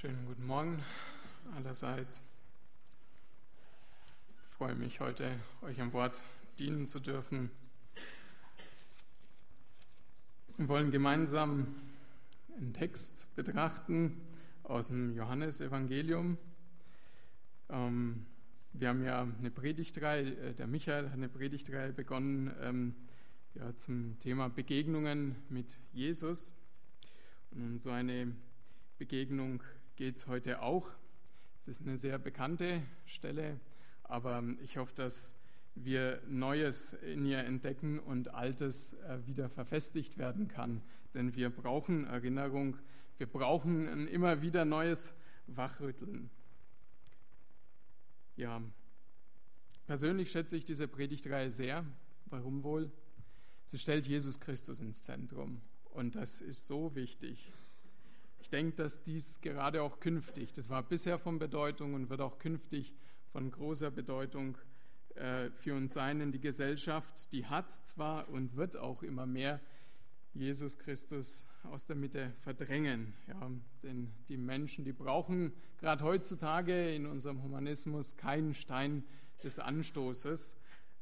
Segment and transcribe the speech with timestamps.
[0.00, 0.80] schönen guten Morgen
[1.56, 2.22] allerseits.
[4.44, 5.28] Ich freue mich heute,
[5.62, 6.22] euch am Wort
[6.56, 7.50] dienen zu dürfen.
[10.56, 11.74] Wir wollen gemeinsam
[12.56, 14.20] einen Text betrachten
[14.62, 16.38] aus dem Johannesevangelium.
[17.68, 18.24] Ähm,
[18.74, 22.94] wir haben ja eine Predigtreihe, äh, der Michael hat eine Predigtreihe begonnen ähm,
[23.56, 26.54] ja, zum Thema Begegnungen mit Jesus.
[27.50, 28.32] Und so eine
[28.98, 29.60] Begegnung
[29.98, 30.88] geht es heute auch.
[31.58, 33.58] Es ist eine sehr bekannte Stelle,
[34.04, 35.34] aber ich hoffe, dass
[35.74, 40.82] wir Neues in ihr entdecken und Altes äh, wieder verfestigt werden kann.
[41.14, 42.76] Denn wir brauchen Erinnerung,
[43.16, 45.16] wir brauchen ein immer wieder neues
[45.48, 46.30] Wachrütteln.
[48.36, 48.62] Ja,
[49.88, 51.84] persönlich schätze ich diese Predigtreihe sehr.
[52.26, 52.92] Warum wohl?
[53.64, 57.52] Sie stellt Jesus Christus ins Zentrum und das ist so wichtig.
[58.40, 62.38] Ich denke, dass dies gerade auch künftig, das war bisher von Bedeutung und wird auch
[62.38, 62.94] künftig
[63.32, 64.56] von großer Bedeutung
[65.14, 69.60] äh, für uns sein, denn die Gesellschaft, die hat zwar und wird auch immer mehr
[70.34, 73.14] Jesus Christus aus der Mitte verdrängen.
[73.26, 73.50] Ja,
[73.82, 79.04] denn die Menschen, die brauchen gerade heutzutage in unserem Humanismus keinen Stein
[79.42, 80.56] des Anstoßes.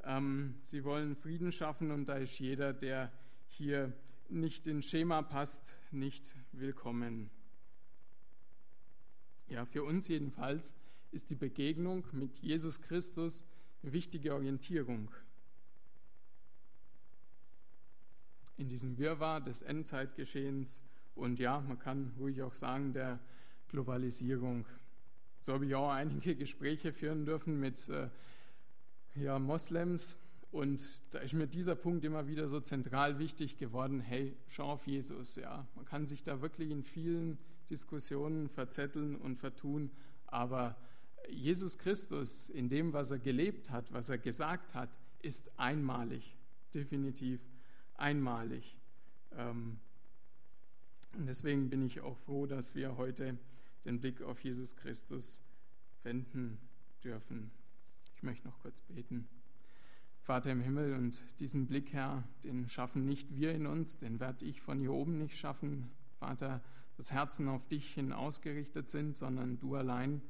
[0.05, 3.13] Ähm, sie wollen Frieden schaffen und da ist jeder, der
[3.49, 3.93] hier
[4.31, 7.31] nicht ins Schema passt, nicht willkommen.
[9.49, 10.75] Ja, für uns jedenfalls
[11.13, 13.47] ist die Begegnung mit Jesus Christus
[13.83, 15.11] eine wichtige Orientierung.
[18.57, 20.83] In diesem Wirrwarr des Endzeitgeschehens
[21.15, 23.19] und ja, man kann ruhig auch sagen, der
[23.69, 24.67] Globalisierung.
[25.41, 28.09] So habe ich auch einige Gespräche führen dürfen mit äh,
[29.15, 30.19] ja, Moslems,
[30.57, 34.87] und da ist mir dieser Punkt immer wieder so zentral wichtig geworden, hey, schau auf
[34.87, 35.69] Jesus, ja.
[35.75, 37.37] Man kann sich da wirklich in vielen
[37.69, 39.91] Diskussionen verzetteln und vertun,
[40.27, 40.75] aber
[41.29, 44.89] Jesus Christus in dem, was er gelebt hat, was er gesagt hat,
[45.21, 46.39] ist einmalig,
[46.73, 47.39] definitiv
[47.93, 48.79] einmalig.
[49.33, 49.79] Ähm,
[51.19, 53.37] und deswegen bin ich auch froh, dass wir heute
[53.85, 55.43] den Blick auf Jesus Christus
[56.03, 56.57] wenden
[57.05, 57.51] dürfen.
[58.15, 59.29] Ich möchte noch kurz beten.
[60.27, 64.45] Vater im Himmel, und diesen Blick, Herr, den schaffen nicht wir in uns, den werde
[64.45, 65.89] ich von hier oben nicht schaffen,
[66.19, 66.61] Vater,
[66.97, 70.21] dass Herzen auf dich hin ausgerichtet sind, sondern du allein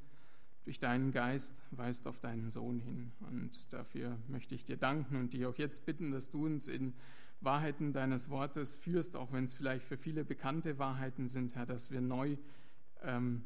[0.65, 3.11] durch deinen Geist weist auf deinen Sohn hin.
[3.21, 6.93] Und dafür möchte ich dir danken und dich auch jetzt bitten, dass du uns in
[7.41, 11.89] Wahrheiten deines Wortes führst, auch wenn es vielleicht für viele bekannte Wahrheiten sind, Herr, dass
[11.89, 12.37] wir neu
[13.01, 13.41] ähm,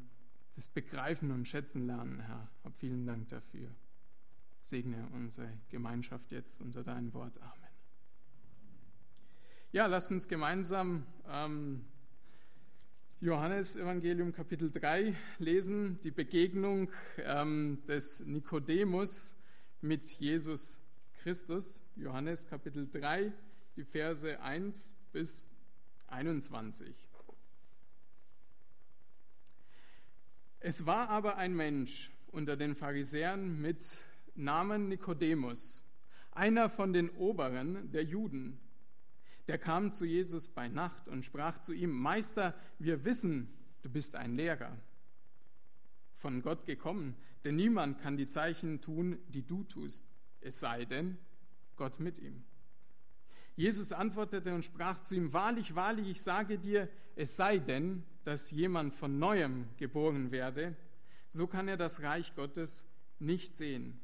[0.54, 2.50] das begreifen und schätzen lernen, Herr.
[2.62, 3.70] Hab vielen Dank dafür.
[4.62, 7.36] Segne unsere Gemeinschaft jetzt unter dein Wort.
[7.42, 7.68] Amen.
[9.72, 11.84] Ja, lasst uns gemeinsam ähm,
[13.20, 19.34] Johannes Evangelium Kapitel 3 lesen, die Begegnung ähm, des Nikodemus
[19.80, 20.80] mit Jesus
[21.22, 21.82] Christus.
[21.96, 23.32] Johannes Kapitel 3,
[23.74, 25.44] die Verse 1 bis
[26.06, 26.94] 21.
[30.60, 35.84] Es war aber ein Mensch unter den Pharisäern mit Namen Nikodemus,
[36.30, 38.58] einer von den Oberen der Juden.
[39.48, 44.14] Der kam zu Jesus bei Nacht und sprach zu ihm, Meister, wir wissen, du bist
[44.16, 44.76] ein Lehrer,
[46.14, 50.06] von Gott gekommen, denn niemand kann die Zeichen tun, die du tust,
[50.40, 51.18] es sei denn
[51.76, 52.44] Gott mit ihm.
[53.56, 58.50] Jesus antwortete und sprach zu ihm, Wahrlich, wahrlich, ich sage dir, es sei denn, dass
[58.50, 60.76] jemand von neuem geboren werde,
[61.28, 62.86] so kann er das Reich Gottes
[63.18, 64.00] nicht sehen.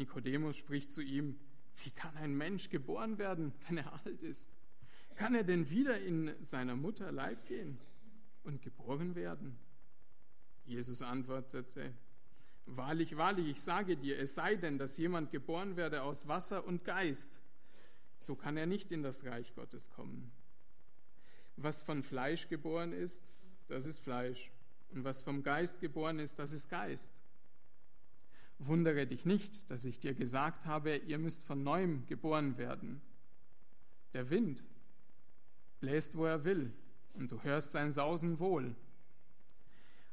[0.00, 1.38] Nikodemus spricht zu ihm,
[1.84, 4.50] wie kann ein Mensch geboren werden, wenn er alt ist?
[5.14, 7.78] Kann er denn wieder in seiner Mutter Leib gehen
[8.42, 9.56] und geboren werden?
[10.64, 11.92] Jesus antwortete,
[12.66, 16.84] Wahrlich, wahrlich, ich sage dir, es sei denn, dass jemand geboren werde aus Wasser und
[16.84, 17.40] Geist,
[18.16, 20.30] so kann er nicht in das Reich Gottes kommen.
[21.56, 23.34] Was von Fleisch geboren ist,
[23.66, 24.50] das ist Fleisch.
[24.92, 27.19] Und was vom Geist geboren ist, das ist Geist.
[28.62, 33.00] Wundere dich nicht, dass ich dir gesagt habe, ihr müsst von neuem geboren werden.
[34.12, 34.62] Der Wind
[35.80, 36.70] bläst, wo er will,
[37.14, 38.76] und du hörst sein Sausen wohl.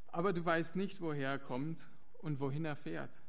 [0.08, 1.90] Aber du weißt nicht, woher er kommt
[2.20, 3.22] und wohin er fährt.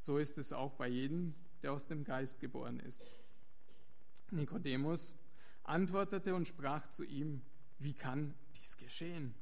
[0.00, 3.08] So ist es auch bei jedem, der aus dem Geist geboren ist.
[4.32, 5.14] Nikodemus
[5.62, 7.42] antwortete und sprach zu ihm,
[7.78, 9.32] wie kann dies geschehen?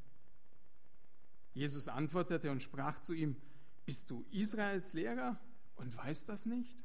[1.55, 3.37] Jesus antwortete und sprach zu ihm,
[3.85, 5.39] bist du Israels Lehrer
[5.77, 6.85] und weißt das nicht?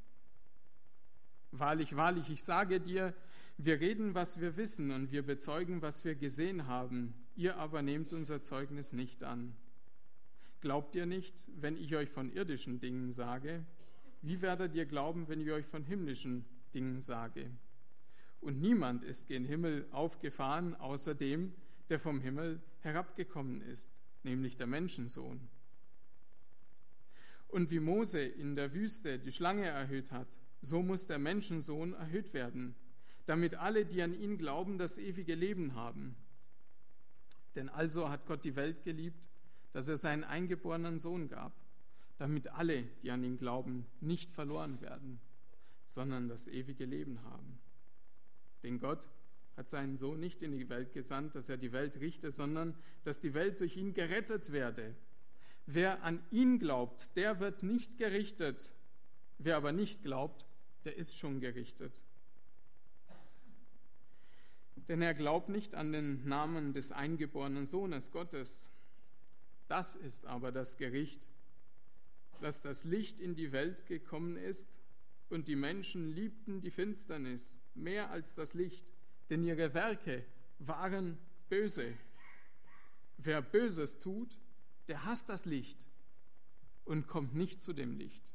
[1.51, 3.13] Wahrlich, wahrlich, ich sage dir,
[3.57, 7.13] Wir reden, was wir wissen, und wir bezeugen, was wir gesehen haben.
[7.37, 9.55] Ihr aber nehmt unser Zeugnis nicht an.
[10.59, 13.63] Glaubt ihr nicht, wenn ich euch von irdischen Dingen sage?
[14.21, 17.49] Wie werdet ihr glauben, wenn ich euch von himmlischen Dingen sage?
[18.41, 21.53] Und niemand ist gen Himmel aufgefahren, außer dem,
[21.87, 25.47] der vom Himmel herabgekommen ist, nämlich der Menschensohn.
[27.47, 30.27] Und wie Mose in der Wüste die Schlange erhöht hat,
[30.59, 32.75] so muss der Menschensohn erhöht werden,
[33.25, 36.15] damit alle, die an ihn glauben, das ewige Leben haben.
[37.55, 39.29] Denn also hat Gott die Welt geliebt,
[39.71, 41.53] dass er seinen eingeborenen Sohn gab,
[42.17, 45.19] damit alle, die an ihn glauben, nicht verloren werden,
[45.85, 47.59] sondern das ewige Leben haben.
[48.63, 49.07] Denn Gott
[49.57, 53.19] hat seinen Sohn nicht in die Welt gesandt, dass er die Welt richte, sondern dass
[53.19, 54.95] die Welt durch ihn gerettet werde.
[55.65, 58.73] Wer an ihn glaubt, der wird nicht gerichtet.
[59.37, 60.45] Wer aber nicht glaubt,
[60.83, 62.01] der ist schon gerichtet.
[64.87, 68.69] Denn er glaubt nicht an den Namen des eingeborenen Sohnes Gottes.
[69.67, 71.27] Das ist aber das Gericht,
[72.41, 74.79] dass das Licht in die Welt gekommen ist
[75.29, 78.85] und die Menschen liebten die Finsternis mehr als das Licht,
[79.29, 80.25] denn ihre Werke
[80.59, 81.17] waren
[81.49, 81.93] böse.
[83.17, 84.37] Wer Böses tut,
[84.87, 85.87] der hasst das Licht
[86.83, 88.33] und kommt nicht zu dem Licht,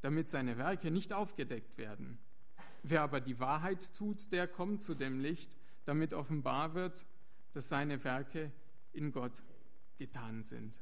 [0.00, 2.18] damit seine Werke nicht aufgedeckt werden.
[2.82, 7.06] Wer aber die Wahrheit tut, der kommt zu dem Licht, damit offenbar wird,
[7.52, 8.50] dass seine Werke
[8.92, 9.42] in Gott
[9.98, 10.80] getan sind.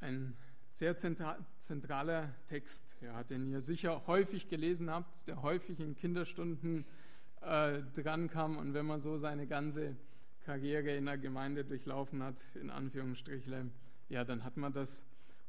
[0.00, 0.36] Ein
[0.80, 6.86] sehr zentraler Text, ja, den ihr sicher häufig gelesen habt, der häufig in Kinderstunden
[7.42, 9.94] äh, drankam und wenn man so seine ganze
[10.46, 13.68] Karriere in der Gemeinde durchlaufen hat, in Anführungsstrichle,
[14.08, 15.04] ja, dann hat man das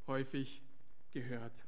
[0.06, 0.62] häufig
[1.14, 1.64] gehört.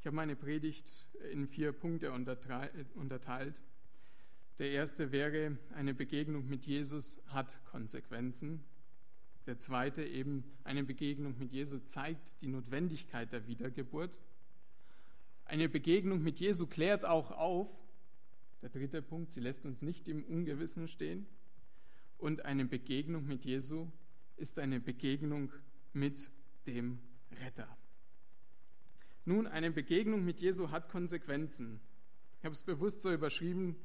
[0.00, 0.90] Ich habe meine Predigt
[1.32, 3.62] in vier Punkte unterteilt.
[4.58, 8.64] Der erste wäre, eine Begegnung mit Jesus hat Konsequenzen.
[9.46, 14.16] Der zweite eben, eine Begegnung mit Jesus zeigt die Notwendigkeit der Wiedergeburt.
[15.44, 17.68] Eine Begegnung mit Jesu klärt auch auf.
[18.62, 21.26] Der dritte Punkt, sie lässt uns nicht im Ungewissen stehen.
[22.18, 23.88] Und eine Begegnung mit Jesu
[24.36, 25.52] ist eine Begegnung
[25.92, 26.30] mit
[26.68, 27.00] dem
[27.44, 27.76] Retter.
[29.24, 31.80] Nun, eine Begegnung mit Jesu hat Konsequenzen.
[32.38, 33.76] Ich habe es bewusst so überschrieben,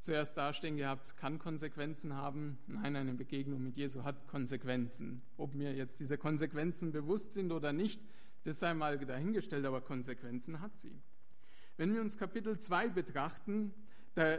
[0.00, 2.58] zuerst dastehen gehabt, kann Konsequenzen haben.
[2.66, 5.22] Nein, eine Begegnung mit Jesu hat Konsequenzen.
[5.36, 8.00] Ob mir jetzt diese Konsequenzen bewusst sind oder nicht,
[8.44, 10.98] das sei mal dahingestellt, aber Konsequenzen hat sie.
[11.76, 13.74] Wenn wir uns Kapitel 2 betrachten,
[14.14, 14.38] da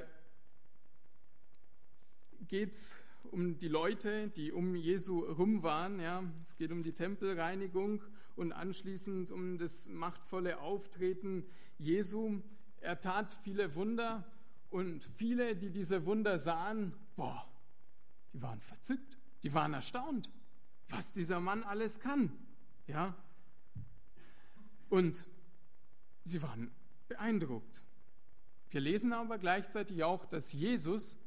[2.48, 6.00] geht es um die Leute, die um Jesu rum waren.
[6.00, 6.24] Ja.
[6.44, 8.04] Es geht um die Tempelreinigung
[8.36, 11.46] und anschließend um das machtvolle Auftreten
[11.78, 12.42] Jesu.
[12.80, 14.26] Er tat viele Wunder
[14.72, 17.48] und viele, die diese Wunder sahen, boah,
[18.34, 20.32] die waren verzückt, die waren erstaunt,
[20.90, 22.32] was dieser Mann alles kann.
[22.88, 23.16] Ja,
[24.90, 25.26] und
[26.24, 26.72] sie waren
[27.08, 27.84] beeindruckt.
[28.70, 31.18] Wir lesen aber gleichzeitig auch, dass Jesus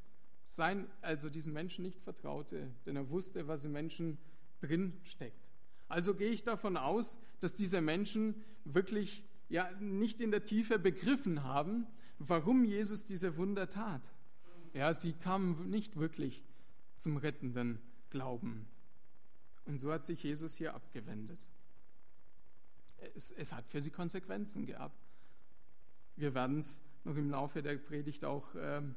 [0.44, 4.19] sein, also diesen Menschen nicht vertraute, denn er wusste, was im Menschen
[4.61, 5.50] drin steckt.
[5.88, 11.44] Also gehe ich davon aus, dass diese Menschen wirklich ja nicht in der Tiefe begriffen
[11.44, 11.87] haben,
[12.19, 14.13] warum Jesus diese Wunder tat.
[14.73, 16.44] Ja, sie kamen nicht wirklich
[16.97, 17.81] zum rettenden
[18.11, 18.67] Glauben.
[19.67, 21.39] Und so hat sich Jesus hier abgewendet
[23.15, 24.99] es, es hat für sie Konsequenzen gehabt.
[26.17, 28.94] Wir werden es noch im Laufe der Predigt auch ähm,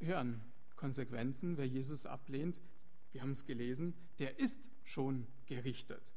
[0.00, 0.40] hören.
[0.76, 2.60] Konsequenzen, wer Jesus ablehnt,
[3.12, 6.12] wir haben es gelesen, der ist schon gerichtet.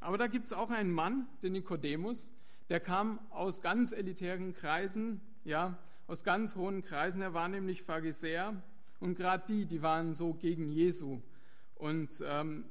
[0.00, 2.32] Aber da gibt es auch einen Mann, den Nikodemus,
[2.68, 7.22] der kam aus ganz elitären Kreisen, ja, aus ganz hohen Kreisen.
[7.22, 8.62] Er war nämlich Pharisäer
[9.00, 11.20] und gerade die, die waren so gegen Jesu
[11.76, 12.64] und ähm,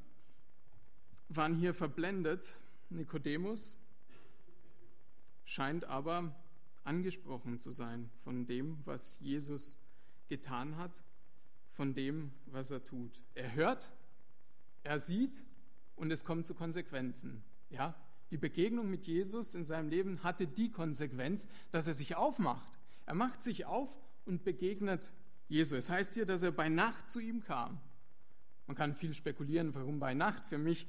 [1.29, 2.59] waren hier verblendet.
[2.89, 3.77] Nikodemus,
[5.45, 6.35] scheint aber
[6.83, 9.77] angesprochen zu sein von dem, was Jesus
[10.27, 11.01] getan hat,
[11.71, 13.21] von dem, was er tut.
[13.33, 13.91] Er hört,
[14.83, 15.43] er sieht
[15.95, 17.43] und es kommt zu Konsequenzen.
[17.69, 17.95] Ja?
[18.31, 22.69] Die Begegnung mit Jesus in seinem Leben hatte die Konsequenz, dass er sich aufmacht.
[23.05, 23.89] Er macht sich auf
[24.25, 25.13] und begegnet
[25.47, 25.77] Jesus.
[25.77, 27.79] Es heißt hier, dass er bei Nacht zu ihm kam.
[28.67, 30.45] Man kann viel spekulieren, warum bei Nacht.
[30.45, 30.87] Für mich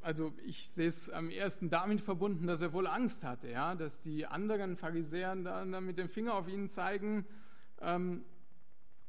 [0.00, 4.00] also ich sehe es am ersten damit verbunden, dass er wohl Angst hatte, ja, dass
[4.00, 7.26] die anderen Pharisäer dann mit dem Finger auf ihn zeigen
[7.80, 8.24] ähm,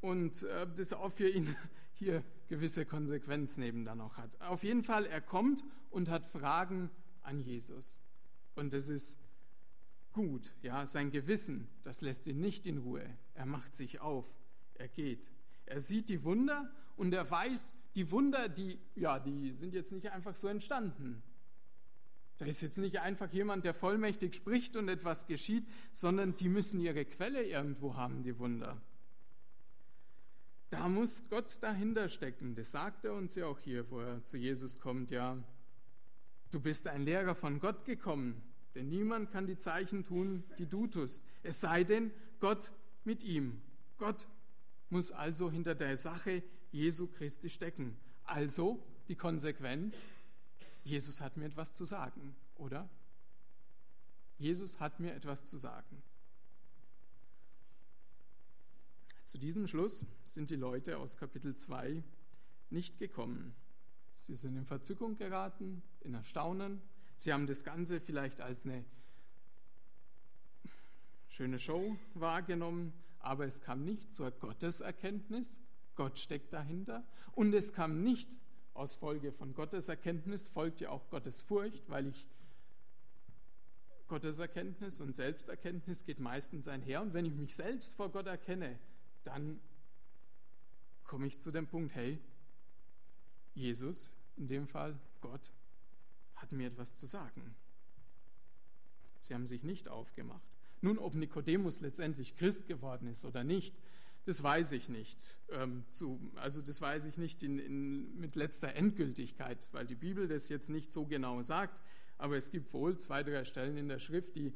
[0.01, 1.55] und äh, das auch für ihn
[1.93, 4.29] hier gewisse Konsequenz neben dann noch hat.
[4.41, 6.89] Auf jeden Fall, er kommt und hat Fragen
[7.23, 8.01] an Jesus.
[8.55, 9.17] Und das ist
[10.11, 13.05] gut, ja, sein Gewissen, das lässt ihn nicht in Ruhe.
[13.33, 14.25] Er macht sich auf,
[14.75, 15.29] er geht.
[15.65, 20.11] Er sieht die Wunder und er weiß, die Wunder, die, ja, die sind jetzt nicht
[20.11, 21.21] einfach so entstanden.
[22.37, 26.79] Da ist jetzt nicht einfach jemand, der vollmächtig spricht und etwas geschieht, sondern die müssen
[26.79, 28.81] ihre Quelle irgendwo haben, die Wunder.
[30.69, 32.55] Da muss Gott dahinter stecken.
[32.55, 35.37] Das sagt er uns ja auch hier, wo er zu Jesus kommt, ja.
[36.51, 38.41] Du bist ein Lehrer von Gott gekommen,
[38.75, 41.23] denn niemand kann die Zeichen tun, die du tust.
[41.43, 42.71] Es sei denn, Gott
[43.03, 43.61] mit ihm.
[43.97, 44.27] Gott
[44.89, 47.97] muss also hinter der Sache Jesu Christi stecken.
[48.23, 50.03] Also die Konsequenz,
[50.83, 52.89] Jesus hat mir etwas zu sagen, oder?
[54.37, 56.01] Jesus hat mir etwas zu sagen.
[59.25, 62.01] Zu diesem Schluss sind die Leute aus Kapitel 2
[62.71, 63.53] nicht gekommen.
[64.19, 66.81] Sie sind in Verzückung geraten, in Erstaunen.
[67.17, 68.83] Sie haben das Ganze vielleicht als eine
[71.27, 75.59] schöne Show wahrgenommen, aber es kam nicht zur Gotteserkenntnis.
[75.95, 77.05] Gott steckt dahinter.
[77.31, 78.37] Und es kam nicht
[78.73, 82.27] aus Folge von Gotteserkenntnis, folgt ja auch Gottes Furcht, weil ich
[84.07, 87.01] Gotteserkenntnis und Selbsterkenntnis geht meistens einher.
[87.01, 88.79] Und wenn ich mich selbst vor Gott erkenne,
[89.23, 89.59] dann
[91.03, 92.19] komme ich zu dem Punkt, hey,
[93.59, 95.51] Jesus, in dem Fall Gott,
[96.35, 97.55] hat mir etwas zu sagen.
[99.19, 100.41] Sie haben sich nicht aufgemacht.
[100.81, 103.75] Nun, ob Nikodemus letztendlich Christ geworden ist oder nicht,
[104.25, 105.37] das weiß ich nicht.
[105.49, 110.27] Ähm, zu, also das weiß ich nicht in, in, mit letzter Endgültigkeit, weil die Bibel
[110.27, 111.81] das jetzt nicht so genau sagt.
[112.17, 114.53] Aber es gibt wohl zwei, drei Stellen in der Schrift, die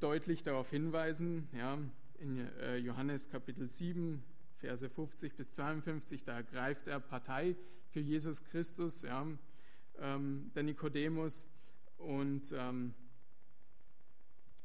[0.00, 1.78] deutlich darauf hinweisen, ja,
[2.18, 4.22] in äh, Johannes Kapitel 7,
[4.56, 7.56] Verse 50 bis 52, da greift er Partei
[7.96, 9.26] für Jesus Christus, ja,
[10.00, 11.48] ähm, der Nikodemus.
[11.96, 12.92] Und ähm,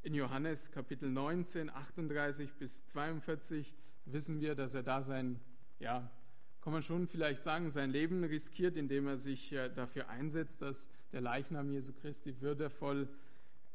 [0.03, 3.73] in Johannes Kapitel 19, 38 bis 42
[4.03, 5.39] wissen wir, dass er da sein,
[5.79, 6.11] ja,
[6.59, 10.89] kann man schon vielleicht sagen, sein Leben riskiert, indem er sich äh, dafür einsetzt, dass
[11.13, 13.07] der Leichnam Jesu Christi würdevoll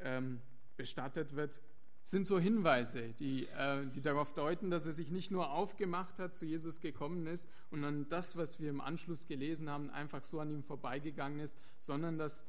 [0.01, 0.39] ähm,
[0.75, 1.59] bestattet wird
[2.07, 6.37] sind so Hinweise, die, äh, die darauf deuten, dass er sich nicht nur aufgemacht hat,
[6.37, 10.39] zu Jesus gekommen ist und dann das, was wir im Anschluss gelesen haben, einfach so
[10.39, 12.45] an ihm vorbeigegangen ist, sondern dass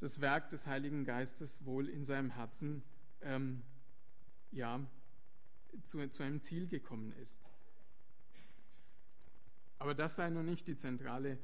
[0.00, 2.82] das Werk des Heiligen Geistes wohl in seinem Herzen
[3.22, 3.62] ähm,
[4.52, 4.80] ja,
[5.84, 7.40] zu, zu einem Ziel gekommen ist.
[9.78, 11.38] Aber das sei noch nicht die zentrale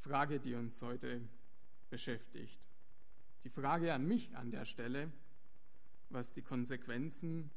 [0.00, 1.20] Frage, die uns heute
[1.90, 2.58] beschäftigt.
[3.44, 5.12] Die Frage an mich an der Stelle,
[6.10, 7.50] was die Konsequenzen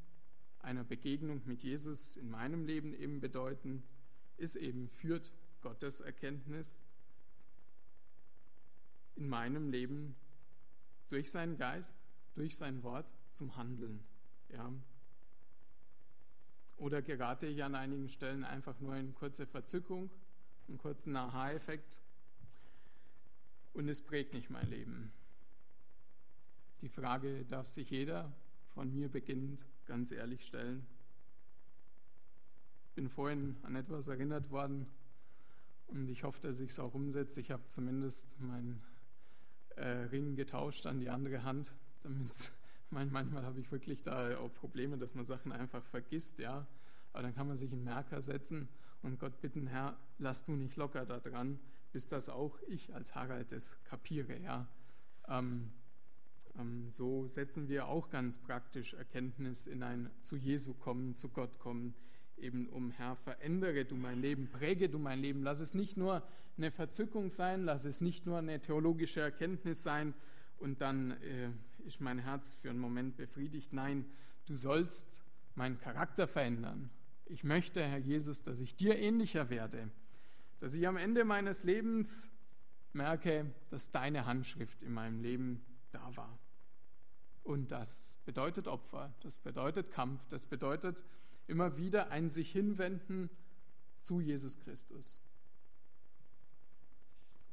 [0.59, 3.83] einer Begegnung mit Jesus in meinem Leben eben bedeuten,
[4.37, 6.81] ist eben, führt Gottes Erkenntnis
[9.15, 10.15] in meinem Leben
[11.09, 11.97] durch seinen Geist,
[12.35, 14.03] durch sein Wort zum Handeln.
[14.49, 14.71] Ja.
[16.77, 20.09] Oder gerate ich an einigen Stellen einfach nur in kurze Verzückung,
[20.67, 22.01] einen kurzen Aha-Effekt
[23.73, 25.11] und es prägt nicht mein Leben.
[26.81, 28.31] Die Frage darf sich jeder
[28.73, 30.87] von mir beginnend ganz ehrlich stellen.
[32.85, 34.87] Ich bin vorhin an etwas erinnert worden
[35.87, 37.41] und ich hoffe, dass ich es auch umsetze.
[37.41, 38.81] Ich habe zumindest meinen
[39.75, 42.51] äh, Ring getauscht an die andere Hand, damit
[42.91, 46.65] manchmal habe ich wirklich da auch Probleme, dass man Sachen einfach vergisst, ja.
[47.11, 48.69] Aber dann kann man sich einen Merker setzen
[49.01, 51.59] und Gott bitten, Herr, lass du nicht locker da dran,
[51.91, 54.65] bis das auch ich als Harald es kapiere, ja.
[55.27, 55.71] Ähm,
[56.89, 61.93] so setzen wir auch ganz praktisch Erkenntnis in ein zu Jesu kommen, zu Gott kommen,
[62.37, 66.23] eben um Herr, verändere du mein Leben, präge du mein Leben, lass es nicht nur
[66.57, 70.13] eine Verzückung sein, lass es nicht nur eine theologische Erkenntnis sein
[70.57, 71.49] und dann äh,
[71.85, 73.73] ist mein Herz für einen Moment befriedigt.
[73.73, 74.05] Nein,
[74.45, 75.21] du sollst
[75.55, 76.89] meinen Charakter verändern.
[77.25, 79.89] Ich möchte, Herr Jesus, dass ich dir ähnlicher werde,
[80.59, 82.31] dass ich am Ende meines Lebens
[82.93, 85.61] merke, dass deine Handschrift in meinem Leben
[85.91, 86.37] da war.
[87.43, 91.03] Und das bedeutet Opfer, das bedeutet Kampf, das bedeutet
[91.47, 93.29] immer wieder ein sich hinwenden
[94.01, 95.21] zu Jesus Christus.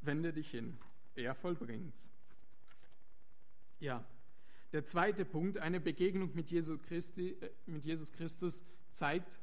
[0.03, 0.77] Wende dich hin,
[1.15, 2.11] er vollbringt's.
[3.81, 4.05] Ja,
[4.73, 9.39] der zweite Punkt, eine Begegnung mit, Jesu Christi, äh, mit Jesus Christus zeigt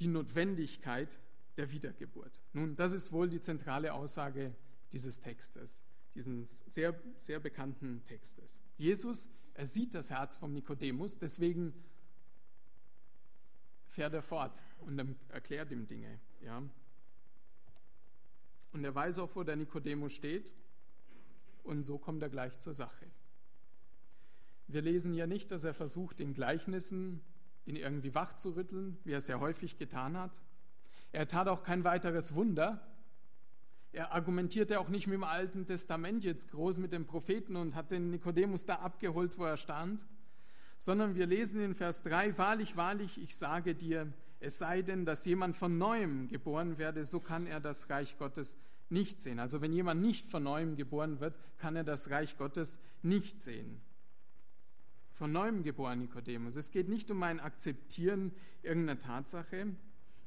[0.00, 1.20] die Notwendigkeit
[1.56, 2.40] der Wiedergeburt.
[2.52, 4.54] Nun, das ist wohl die zentrale Aussage
[4.92, 5.84] dieses Textes
[6.14, 8.60] dieses sehr, sehr bekannten Textes.
[8.76, 11.74] Jesus, er sieht das Herz vom Nikodemus, deswegen
[13.88, 16.18] fährt er fort und erklärt ihm Dinge.
[16.40, 16.62] Ja.
[18.72, 20.50] Und er weiß auch, wo der Nikodemus steht.
[21.62, 23.06] Und so kommt er gleich zur Sache.
[24.66, 27.20] Wir lesen ja nicht, dass er versucht, in Gleichnissen
[27.66, 30.40] ihn irgendwie wach zu rütteln, wie er es ja häufig getan hat.
[31.12, 32.80] Er tat auch kein weiteres Wunder.
[33.92, 37.90] Er argumentierte auch nicht mit dem Alten Testament jetzt groß mit den Propheten und hat
[37.90, 40.02] den Nikodemus da abgeholt, wo er stand,
[40.78, 45.24] sondern wir lesen in Vers 3, wahrlich, wahrlich, ich sage dir, es sei denn, dass
[45.26, 48.56] jemand von neuem geboren werde, so kann er das Reich Gottes
[48.88, 49.38] nicht sehen.
[49.38, 53.80] Also wenn jemand nicht von neuem geboren wird, kann er das Reich Gottes nicht sehen.
[55.12, 56.56] Von neuem geboren Nikodemus.
[56.56, 58.32] Es geht nicht um ein Akzeptieren
[58.62, 59.68] irgendeiner Tatsache.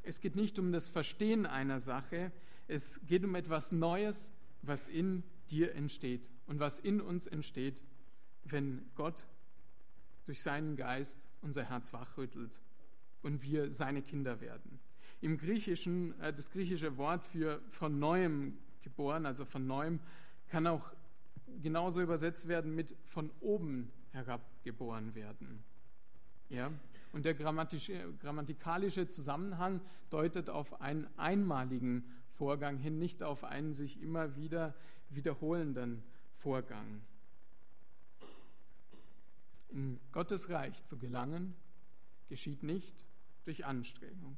[0.04, 2.32] Es geht nicht um das Verstehen einer Sache.
[2.68, 4.32] Es geht um etwas Neues,
[4.62, 7.84] was in dir entsteht und was in uns entsteht,
[8.44, 9.26] wenn Gott
[10.26, 12.60] durch seinen Geist unser Herz wachrüttelt
[13.22, 14.80] und wir seine Kinder werden.
[15.22, 20.00] Im Griechischen, äh, das griechische Wort für von neuem geboren, also von neuem,
[20.48, 20.92] kann auch
[21.62, 25.64] genauso übersetzt werden mit von oben herab geboren werden.
[26.50, 26.72] Ja?
[27.12, 32.04] Und der grammatikalische Zusammenhang deutet auf einen einmaligen
[32.38, 34.76] Vorgang hin, nicht auf einen sich immer wieder
[35.10, 36.04] wiederholenden
[36.36, 37.02] Vorgang.
[39.70, 41.56] In Gottes Reich zu gelangen,
[42.28, 43.06] geschieht nicht
[43.44, 44.38] durch Anstrengung,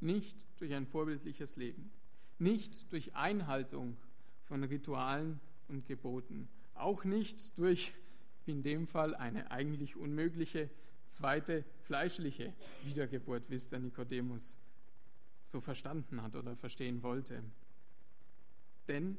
[0.00, 1.90] nicht durch ein vorbildliches Leben,
[2.38, 3.96] nicht durch Einhaltung
[4.44, 7.94] von Ritualen und Geboten, auch nicht durch,
[8.44, 10.70] wie in dem Fall, eine eigentlich unmögliche
[11.06, 12.52] zweite fleischliche
[12.84, 14.58] Wiedergeburt, wie es der Nikodemus
[15.46, 17.40] so verstanden hat oder verstehen wollte.
[18.88, 19.16] Denn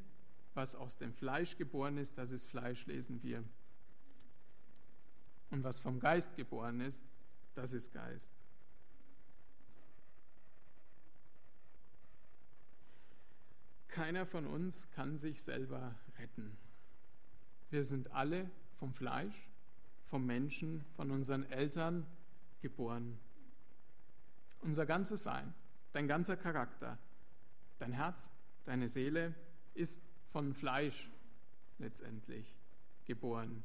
[0.53, 3.43] was aus dem Fleisch geboren ist, das ist Fleisch, lesen wir.
[5.51, 7.05] Und was vom Geist geboren ist,
[7.55, 8.34] das ist Geist.
[13.88, 16.57] Keiner von uns kann sich selber retten.
[17.69, 19.50] Wir sind alle vom Fleisch,
[20.03, 22.05] vom Menschen, von unseren Eltern
[22.62, 23.17] geboren.
[24.62, 25.53] Unser ganzes Sein,
[25.98, 27.00] dein ganzer Charakter,
[27.79, 28.29] dein Herz,
[28.66, 29.33] deine Seele
[29.74, 31.10] ist von Fleisch
[31.79, 32.55] letztendlich
[33.05, 33.64] geboren.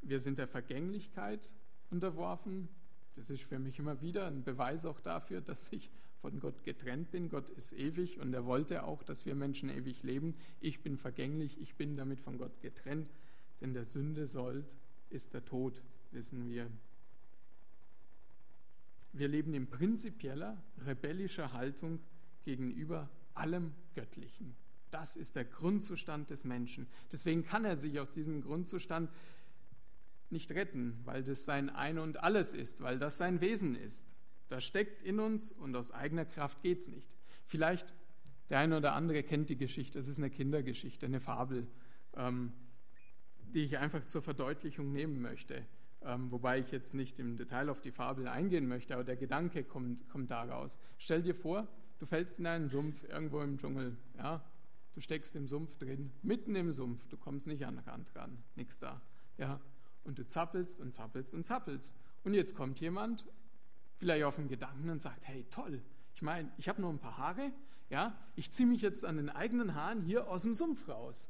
[0.00, 1.52] Wir sind der Vergänglichkeit
[1.90, 2.68] unterworfen.
[3.16, 5.90] Das ist für mich immer wieder ein Beweis auch dafür, dass ich
[6.20, 7.28] von Gott getrennt bin.
[7.28, 10.36] Gott ist ewig und er wollte auch, dass wir Menschen ewig leben.
[10.60, 13.10] Ich bin vergänglich, ich bin damit von Gott getrennt,
[13.60, 14.76] denn der Sünde sollt
[15.10, 16.70] ist der Tod, wissen wir.
[19.12, 22.00] Wir leben in prinzipieller, rebellischer Haltung
[22.44, 24.54] gegenüber allem Göttlichen.
[24.90, 26.86] Das ist der Grundzustand des Menschen.
[27.10, 29.10] Deswegen kann er sich aus diesem Grundzustand
[30.30, 34.14] nicht retten, weil das sein Ein und alles ist, weil das sein Wesen ist.
[34.48, 37.08] Das steckt in uns und aus eigener Kraft geht es nicht.
[37.46, 37.94] Vielleicht
[38.50, 41.66] der eine oder andere kennt die Geschichte, es ist eine Kindergeschichte, eine Fabel,
[42.14, 42.52] ähm,
[43.54, 45.64] die ich einfach zur Verdeutlichung nehmen möchte.
[46.04, 49.62] Ähm, wobei ich jetzt nicht im Detail auf die Fabel eingehen möchte, aber der Gedanke
[49.62, 50.78] kommt, kommt daraus.
[50.98, 54.42] Stell dir vor, du fällst in einen Sumpf irgendwo im Dschungel, ja,
[54.94, 58.38] du steckst im Sumpf drin, mitten im Sumpf, du kommst nicht an den Rand ran,
[58.56, 59.00] nichts da,
[59.38, 59.60] ja,
[60.04, 61.96] und du zappelst und zappelst und zappelst.
[62.24, 63.26] Und jetzt kommt jemand,
[63.98, 65.80] vielleicht auf den Gedanken und sagt, hey, toll,
[66.14, 67.52] ich meine, ich habe nur ein paar Haare,
[67.90, 71.28] ja, ich ziehe mich jetzt an den eigenen Haaren hier aus dem Sumpf raus.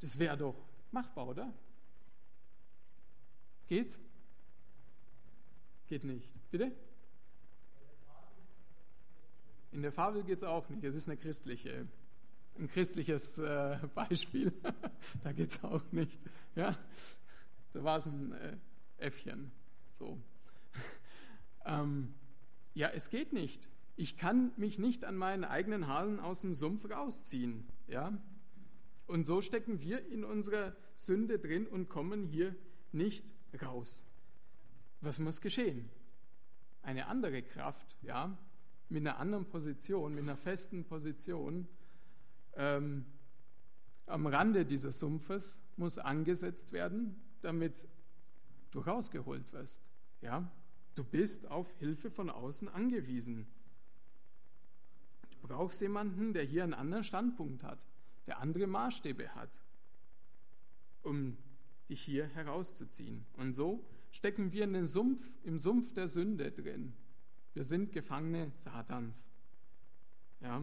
[0.00, 0.56] Das wäre doch
[0.90, 1.52] machbar, oder?
[3.72, 3.98] Geht's?
[5.86, 6.28] Geht nicht.
[6.50, 6.72] Bitte?
[9.70, 10.84] In der Fabel geht es auch nicht.
[10.84, 11.88] Es ist eine christliche,
[12.58, 14.52] ein christliches äh, Beispiel.
[15.24, 16.20] da geht es auch nicht.
[16.54, 16.78] Ja?
[17.72, 18.58] Da war es ein äh,
[18.98, 19.50] Äffchen.
[19.88, 20.20] So.
[21.64, 22.12] ähm,
[22.74, 23.70] ja, es geht nicht.
[23.96, 27.66] Ich kann mich nicht an meinen eigenen Haaren aus dem Sumpf rausziehen.
[27.88, 28.12] Ja?
[29.06, 32.54] Und so stecken wir in unserer Sünde drin und kommen hier
[32.92, 34.04] nicht raus.
[35.00, 35.90] Was muss geschehen?
[36.82, 38.36] Eine andere Kraft, ja,
[38.88, 41.66] mit einer anderen Position, mit einer festen Position,
[42.54, 43.06] ähm,
[44.06, 47.86] am Rande dieses Sumpfes muss angesetzt werden, damit
[48.70, 49.82] du rausgeholt wirst.
[50.20, 50.50] Ja?
[50.94, 53.46] Du bist auf Hilfe von außen angewiesen.
[55.30, 57.78] Du brauchst jemanden, der hier einen anderen Standpunkt hat,
[58.26, 59.60] der andere Maßstäbe hat,
[61.02, 61.36] um
[61.88, 63.26] dich hier herauszuziehen.
[63.34, 66.94] Und so stecken wir in den Sumpf, im Sumpf der Sünde drin.
[67.54, 69.28] Wir sind Gefangene Satans.
[70.40, 70.62] Ja,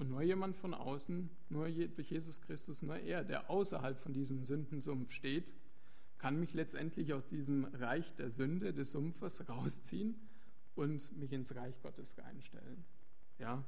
[0.00, 4.44] Und nur jemand von außen, nur durch Jesus Christus, nur er, der außerhalb von diesem
[4.44, 5.52] Sündensumpf steht,
[6.16, 10.14] kann mich letztendlich aus diesem Reich der Sünde, des Sumpfes rausziehen
[10.74, 12.82] und mich ins Reich Gottes reinstellen.
[13.38, 13.62] Ja,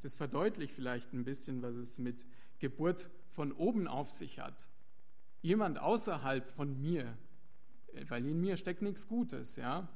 [0.00, 2.24] das verdeutlicht vielleicht ein bisschen, was es mit
[2.58, 4.68] Geburt von oben auf sich hat.
[5.42, 7.16] Jemand außerhalb von mir,
[8.08, 9.88] weil in mir steckt nichts Gutes, ja,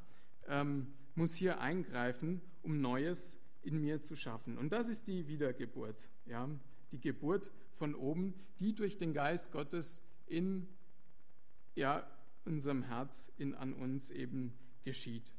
[0.46, 4.58] ähm, muss hier eingreifen, um Neues in mir zu schaffen.
[4.58, 6.48] Und das ist die Wiedergeburt, ja,
[6.90, 10.68] die Geburt von oben, die durch den Geist Gottes in
[11.74, 12.06] ja,
[12.44, 14.52] unserem Herz, in an uns eben
[14.84, 15.32] geschieht.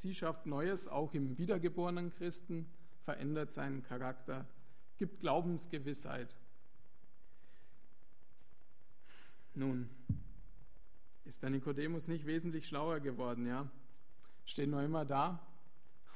[0.00, 2.66] Sie schafft Neues auch im wiedergeborenen Christen,
[3.04, 4.46] verändert seinen Charakter,
[4.96, 6.38] gibt Glaubensgewissheit.
[9.54, 9.90] Nun,
[11.26, 13.70] ist der Nikodemus nicht wesentlich schlauer geworden, ja?
[14.46, 15.46] Steht noch immer da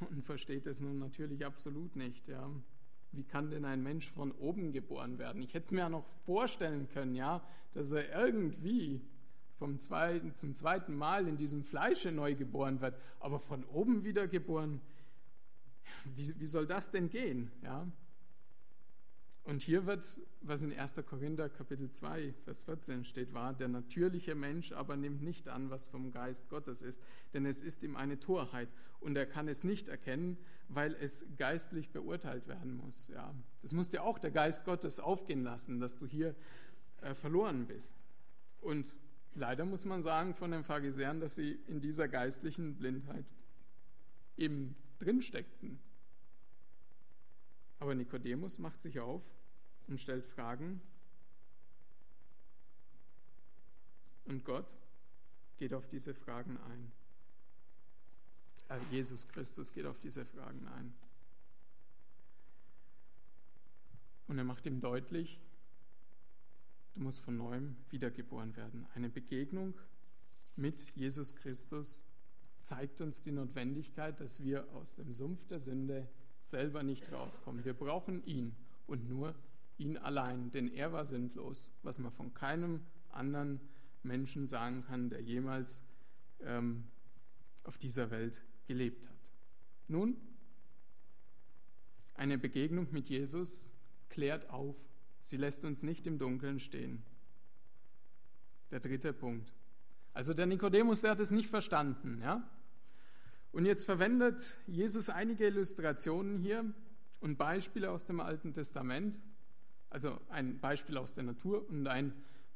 [0.08, 2.50] und versteht es nun natürlich absolut nicht, ja?
[3.12, 5.42] Wie kann denn ein Mensch von oben geboren werden?
[5.42, 9.02] Ich hätte es mir ja noch vorstellen können, ja, dass er irgendwie
[9.58, 14.80] vom zweiten, zum zweiten Mal in diesem Fleische neu geboren wird, aber von oben wiedergeboren,
[16.16, 17.50] wie, wie soll das denn gehen?
[17.62, 17.86] Ja?
[19.44, 21.02] Und hier wird, was in 1.
[21.06, 25.86] Korinther Kapitel 2, Vers 14 steht, war, der natürliche Mensch aber nimmt nicht an, was
[25.86, 27.02] vom Geist Gottes ist,
[27.34, 30.38] denn es ist ihm eine Torheit und er kann es nicht erkennen,
[30.68, 33.08] weil es geistlich beurteilt werden muss.
[33.08, 36.34] Ja, das muss dir auch der Geist Gottes aufgehen lassen, dass du hier
[37.02, 38.02] äh, verloren bist.
[38.62, 38.96] Und
[39.34, 43.26] leider muss man sagen von den Pharisäern, dass sie in dieser geistlichen Blindheit
[44.36, 45.78] eben drinsteckten.
[47.78, 49.22] Aber Nikodemus macht sich auf
[49.88, 50.80] und stellt Fragen.
[54.24, 54.66] Und Gott
[55.58, 56.92] geht auf diese Fragen ein.
[58.68, 60.94] Also Jesus Christus geht auf diese Fragen ein.
[64.26, 65.38] Und er macht ihm deutlich,
[66.94, 68.86] du musst von neuem wiedergeboren werden.
[68.94, 69.74] Eine Begegnung
[70.56, 72.04] mit Jesus Christus
[72.60, 76.08] zeigt uns die Notwendigkeit, dass wir aus dem Sumpf der Sünde
[76.40, 77.64] selber nicht rauskommen.
[77.64, 78.54] Wir brauchen ihn
[78.86, 79.34] und nur
[79.76, 82.80] ihn allein, denn er war sinnlos, was man von keinem
[83.10, 83.60] anderen
[84.02, 85.82] Menschen sagen kann, der jemals
[86.40, 86.84] ähm,
[87.64, 89.32] auf dieser Welt gelebt hat.
[89.88, 90.16] Nun,
[92.14, 93.72] eine Begegnung mit Jesus
[94.08, 94.76] klärt auf,
[95.24, 97.02] sie lässt uns nicht im Dunkeln stehen.
[98.70, 99.52] Der dritte Punkt.
[100.12, 102.48] Also der Nikodemus, der hat es nicht verstanden, ja?
[103.50, 106.64] Und jetzt verwendet Jesus einige Illustrationen hier
[107.20, 109.20] und Beispiele aus dem Alten Testament,
[109.90, 112.12] also ein Beispiel aus der Natur und ein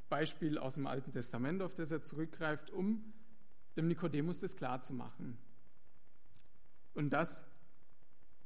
[0.09, 3.13] Beispiel aus dem Alten Testament, auf das er zurückgreift, um
[3.77, 5.39] dem Nikodemus das klarzumachen.
[6.95, 7.45] Und das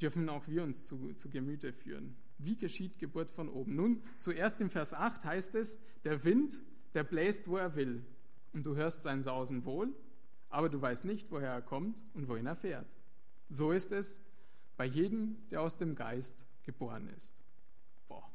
[0.00, 2.16] dürfen auch wir uns zu, zu Gemüte führen.
[2.44, 3.76] Wie geschieht Geburt von oben?
[3.76, 6.60] Nun, zuerst im Vers 8 heißt es, der Wind,
[6.94, 8.04] der bläst, wo er will.
[8.52, 9.94] Und du hörst sein Sausen wohl,
[10.50, 12.86] aber du weißt nicht, woher er kommt und wohin er fährt.
[13.48, 14.20] So ist es
[14.76, 17.34] bei jedem, der aus dem Geist geboren ist.
[18.08, 18.30] Boah.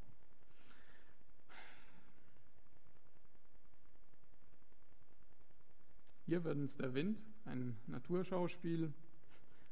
[6.26, 8.94] Hier wird uns der Wind, ein Naturschauspiel,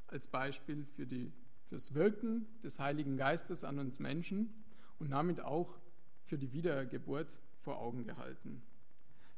[0.08, 1.32] als Beispiel für die,
[1.70, 4.54] fürs Wirken des Heiligen Geistes an uns Menschen
[5.00, 5.78] und damit auch
[6.26, 8.62] für die Wiedergeburt vor Augen gehalten.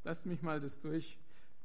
[0.04, 1.18] Lasst mich mal das durch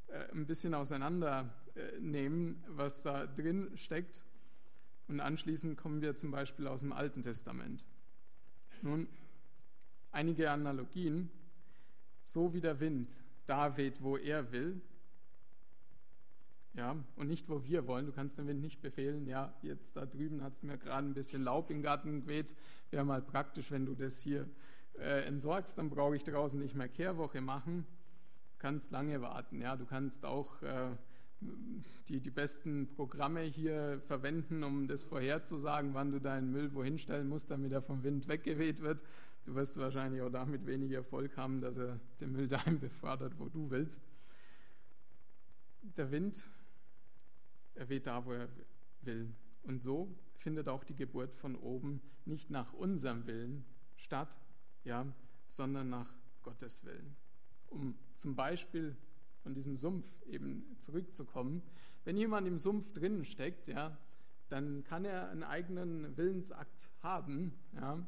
[0.08, 4.24] äh, ein bisschen auseinandernehmen, was da drin steckt.
[5.08, 7.86] Und anschließend kommen wir zum Beispiel aus dem Alten Testament.
[8.82, 9.08] Nun,
[10.12, 11.30] einige Analogien.
[12.24, 13.10] So wie der Wind
[13.46, 14.82] da weht, wo er will,
[16.76, 18.06] ja, und nicht, wo wir wollen.
[18.06, 21.14] Du kannst dem Wind nicht befehlen, ja, jetzt da drüben hat es mir gerade ein
[21.14, 22.56] bisschen Laub im Garten geweht.
[22.90, 24.48] Wäre mal praktisch, wenn du das hier
[24.98, 27.86] äh, entsorgst, dann brauche ich draußen nicht mehr Kehrwoche machen
[28.64, 29.60] kannst lange warten.
[29.60, 30.96] Ja, du kannst auch äh,
[32.08, 37.28] die, die besten Programme hier verwenden, um das vorherzusagen, wann du deinen Müll wohin stellen
[37.28, 39.04] musst, damit er vom Wind weggeweht wird.
[39.44, 43.50] Du wirst wahrscheinlich auch damit weniger Erfolg haben, dass er den Müll dahin befördert, wo
[43.50, 44.02] du willst.
[45.98, 46.50] Der Wind,
[47.76, 48.50] er weht da, wo er
[49.02, 49.34] will.
[49.64, 54.38] Und so findet auch die Geburt von oben nicht nach unserem Willen statt,
[54.84, 55.06] ja,
[55.46, 57.16] sondern nach Gottes Willen
[57.74, 58.96] um zum Beispiel
[59.42, 61.62] von diesem Sumpf eben zurückzukommen.
[62.06, 63.98] Wenn jemand im Sumpf drinnen steckt, ja,
[64.50, 68.06] dann kann er einen eigenen Willensakt haben, ja,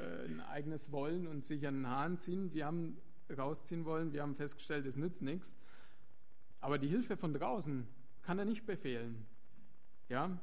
[0.00, 2.52] äh, ein eigenes Wollen und sich an den Haaren ziehen.
[2.52, 2.98] Wir haben
[3.36, 5.56] rausziehen wollen, wir haben festgestellt, es nützt nichts.
[6.60, 7.86] Aber die Hilfe von draußen
[8.26, 9.24] kann er nicht befehlen,
[10.08, 10.36] ja,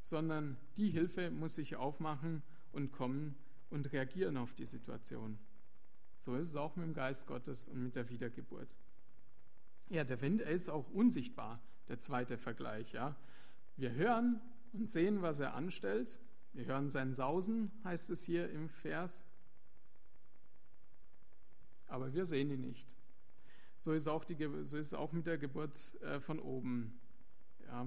[0.00, 2.42] sondern die Hilfe muss sich aufmachen
[2.72, 3.36] und kommen
[3.70, 5.38] und reagieren auf die Situation.
[6.16, 8.74] So ist es auch mit dem Geist Gottes und mit der Wiedergeburt.
[9.90, 12.92] Ja, der Wind, er ist auch unsichtbar, der zweite Vergleich.
[12.92, 13.14] Ja.
[13.76, 14.40] Wir hören
[14.72, 16.18] und sehen, was er anstellt.
[16.52, 19.24] Wir hören sein Sausen, heißt es hier im Vers.
[21.86, 22.96] Aber wir sehen ihn nicht.
[23.82, 27.00] So ist, auch die, so ist es auch mit der Geburt äh, von oben.
[27.66, 27.84] Ja.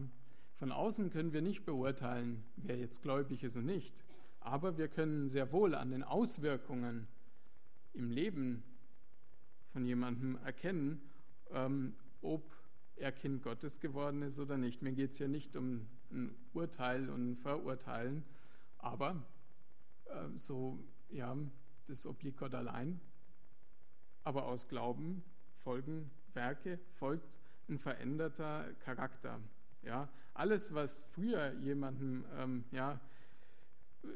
[0.55, 4.03] Von außen können wir nicht beurteilen, wer jetzt gläubig ist und nicht.
[4.41, 7.07] Aber wir können sehr wohl an den Auswirkungen
[7.93, 8.61] im Leben
[9.71, 11.01] von jemandem erkennen,
[11.51, 12.43] ähm, ob
[12.97, 14.81] er Kind Gottes geworden ist oder nicht.
[14.81, 18.25] Mir geht es ja nicht um ein Urteil und ein Verurteilen,
[18.79, 19.23] aber
[20.07, 20.77] äh, so,
[21.09, 21.37] ja,
[21.87, 22.99] das obliegt Gott allein.
[24.25, 25.23] Aber aus Glauben
[25.65, 29.41] folgen Werke, folgt ein veränderter Charakter.
[29.81, 32.99] Ja, alles, was früher jemandem, ähm, ja,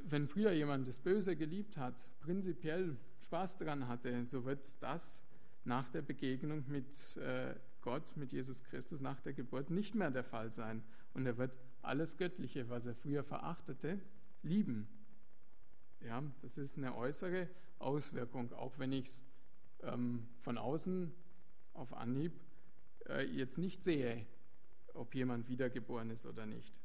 [0.05, 5.25] wenn früher jemand das Böse geliebt hat, prinzipiell Spaß daran hatte, so wird das
[5.63, 10.23] nach der Begegnung mit äh, Gott, mit Jesus Christus, nach der Geburt nicht mehr der
[10.23, 10.83] Fall sein.
[11.15, 13.99] Und er wird alles Göttliche, was er früher verachtete,
[14.43, 14.87] lieben.
[16.01, 19.23] Ja, das ist eine äußere Auswirkung, auch wenn ich es
[19.81, 21.11] ähm, von außen
[21.79, 22.33] auf Anhieb
[23.07, 24.25] äh, jetzt nicht sehe,
[24.93, 26.79] ob jemand wiedergeboren ist oder nicht.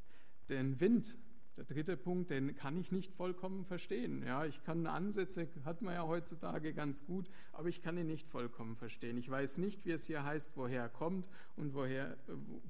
[0.49, 1.17] Den Wind
[1.57, 4.23] der dritte Punkt, den kann ich nicht vollkommen verstehen.
[4.23, 8.27] Ja, ich kann Ansätze, hat man ja heutzutage ganz gut, aber ich kann ihn nicht
[8.27, 9.17] vollkommen verstehen.
[9.17, 12.17] Ich weiß nicht, wie es hier heißt, woher er kommt und woher,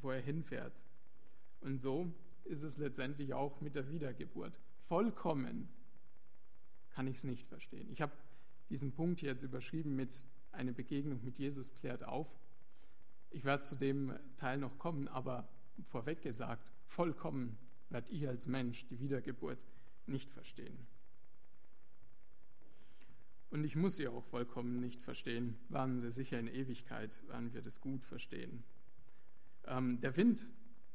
[0.01, 0.79] wo er hinfährt.
[1.61, 4.59] Und so ist es letztendlich auch mit der Wiedergeburt.
[4.87, 5.67] Vollkommen
[6.91, 7.89] kann ich es nicht verstehen.
[7.91, 8.13] Ich habe
[8.69, 10.21] diesen Punkt jetzt überschrieben mit
[10.55, 12.27] eine Begegnung mit Jesus klärt auf.
[13.29, 15.47] Ich werde zu dem Teil noch kommen, aber
[15.83, 17.57] vorweg gesagt, vollkommen
[17.89, 19.65] werdet ihr als Mensch die Wiedergeburt
[20.07, 20.87] nicht verstehen.
[23.49, 25.55] Und ich muss sie auch vollkommen nicht verstehen.
[25.69, 28.63] Waren sie sicher in Ewigkeit, werden wir das gut verstehen.
[29.65, 30.45] Ähm, der Wind,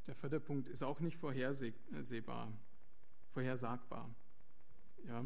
[0.06, 2.52] der vierte Punkt, ist auch nicht vorhersehbar,
[3.30, 4.14] vorhersagbar.
[5.06, 5.24] Ja,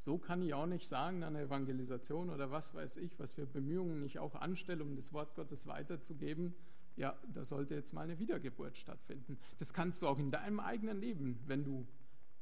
[0.00, 4.02] so kann ich auch nicht sagen an Evangelisation oder was weiß ich, was für Bemühungen
[4.02, 6.54] ich auch anstelle, um das Wort Gottes weiterzugeben
[7.00, 9.38] ja, da sollte jetzt mal eine Wiedergeburt stattfinden.
[9.58, 11.86] Das kannst du auch in deinem eigenen Leben, wenn du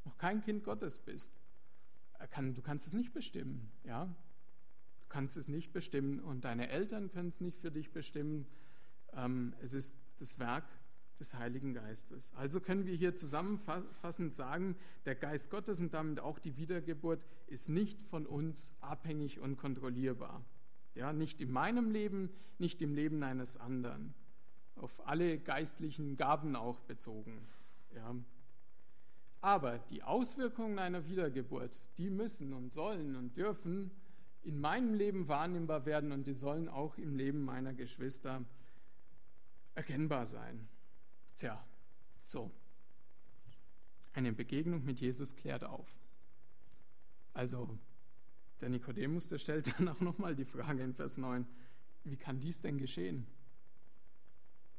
[0.04, 1.32] noch kein Kind Gottes bist.
[2.34, 4.06] Du kannst es nicht bestimmen, ja.
[4.06, 8.46] Du kannst es nicht bestimmen und deine Eltern können es nicht für dich bestimmen.
[9.12, 10.64] Ähm, es ist das Werk
[11.18, 12.32] des Heiligen Geistes.
[12.34, 17.68] Also können wir hier zusammenfassend sagen, der Geist Gottes und damit auch die Wiedergeburt ist
[17.68, 20.44] nicht von uns abhängig und kontrollierbar.
[20.94, 24.14] Ja, nicht in meinem Leben, nicht im Leben eines anderen
[24.82, 27.46] auf alle geistlichen Gaben auch bezogen.
[27.94, 28.14] Ja.
[29.40, 33.90] Aber die Auswirkungen einer Wiedergeburt, die müssen und sollen und dürfen
[34.42, 38.44] in meinem Leben wahrnehmbar werden und die sollen auch im Leben meiner Geschwister
[39.74, 40.68] erkennbar sein.
[41.38, 41.64] Tja,
[42.24, 42.50] so.
[44.12, 45.88] Eine Begegnung mit Jesus klärt auf.
[47.32, 47.78] Also,
[48.60, 51.46] der Nikodemus, der stellt dann auch nochmal die Frage in Vers 9,
[52.04, 53.26] wie kann dies denn geschehen?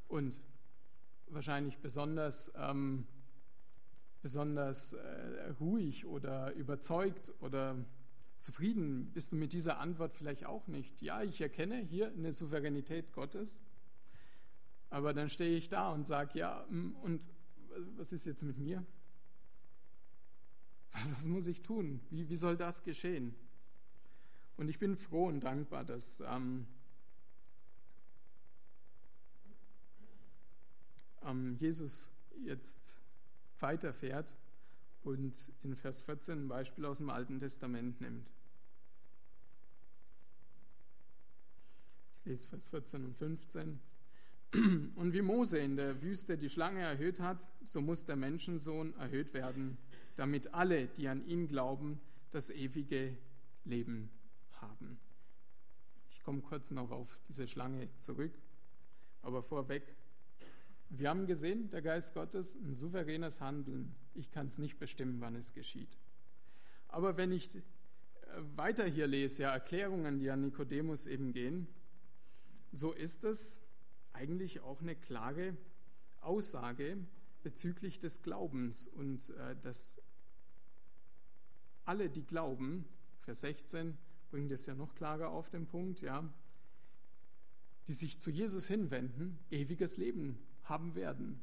[0.10, 0.42] und
[1.28, 3.08] wahrscheinlich besonders, ähm,
[4.22, 7.78] besonders äh, ruhig oder überzeugt oder
[8.40, 11.02] zufrieden bist du mit dieser Antwort vielleicht auch nicht.
[11.02, 13.62] Ja, ich erkenne hier eine Souveränität Gottes,
[14.90, 17.28] aber dann stehe ich da und sage, ja, mm, und
[17.96, 18.86] was ist jetzt mit mir?
[21.14, 22.02] Was muss ich tun?
[22.10, 23.36] Wie, wie soll das geschehen?
[24.58, 26.68] Und ich bin froh und dankbar, dass ähm,
[31.24, 32.10] ähm, Jesus
[32.44, 33.00] jetzt
[33.60, 34.36] weiterfährt
[35.04, 38.32] und in Vers 14 ein Beispiel aus dem Alten Testament nimmt.
[42.20, 43.80] Ich lese Vers 14 und 15.
[44.52, 49.34] Und wie Mose in der Wüste die Schlange erhöht hat, so muss der Menschensohn erhöht
[49.34, 49.78] werden,
[50.16, 52.00] damit alle, die an ihn glauben,
[52.32, 53.16] das ewige
[53.66, 54.10] Leben
[54.54, 55.00] haben.
[56.12, 58.34] Ich komme kurz noch auf diese Schlange zurück,
[59.22, 59.84] aber vorweg
[60.90, 63.94] wir haben gesehen, der Geist Gottes, ein souveränes Handeln.
[64.16, 66.00] Ich kann es nicht bestimmen, wann es geschieht.
[66.88, 67.62] Aber wenn ich äh,
[68.56, 71.68] weiter hier lese, ja, Erklärungen, die an Nikodemus eben gehen,
[72.72, 73.60] so ist es
[74.20, 75.56] eigentlich auch eine klare
[76.20, 76.98] Aussage
[77.42, 80.02] bezüglich des Glaubens und äh, dass
[81.86, 82.86] alle, die glauben,
[83.22, 83.98] Vers 16
[84.30, 86.28] bringt es ja noch klarer auf den Punkt, ja,
[87.88, 91.42] die sich zu Jesus hinwenden, ewiges Leben haben werden.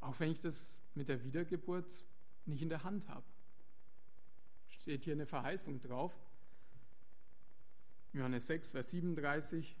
[0.00, 2.04] Auch wenn ich das mit der Wiedergeburt
[2.44, 3.26] nicht in der Hand habe.
[4.68, 6.12] Steht hier eine Verheißung drauf.
[8.12, 9.76] Johannes 6, Vers 37,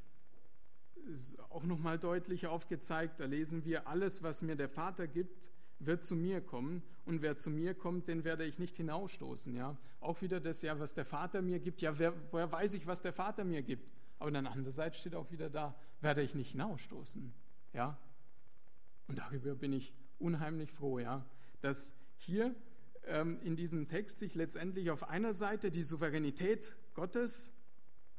[1.08, 3.20] ist auch nochmal deutlich aufgezeigt.
[3.20, 6.82] Da lesen wir, alles, was mir der Vater gibt, wird zu mir kommen.
[7.04, 9.54] Und wer zu mir kommt, den werde ich nicht hinausstoßen.
[9.54, 9.76] Ja?
[10.00, 11.80] Auch wieder das, ja, was der Vater mir gibt.
[11.82, 13.88] Ja, wer, woher weiß ich, was der Vater mir gibt?
[14.18, 17.32] Aber dann andererseits steht auch wieder da, werde ich nicht hinausstoßen.
[17.72, 17.98] Ja?
[19.06, 21.24] Und darüber bin ich unheimlich froh, ja,
[21.60, 22.54] dass hier
[23.04, 27.52] ähm, in diesem Text sich letztendlich auf einer Seite die Souveränität Gottes